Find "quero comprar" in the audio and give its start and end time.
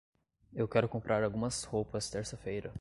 0.67-1.23